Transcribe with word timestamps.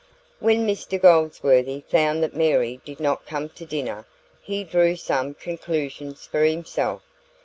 When 0.39 0.65
Mr 0.65 0.99
Goldsworthy 0.99 1.81
found 1.81 2.23
that 2.23 2.35
Mary 2.35 2.81
did 2.83 2.99
not 2.99 3.27
come 3.27 3.49
to 3.49 3.67
dinner, 3.67 4.07
he 4.41 4.63
drew 4.63 4.95
some 4.95 5.35
conclusions 5.35 6.25
for 6.25 6.43
himself. 6.43 7.03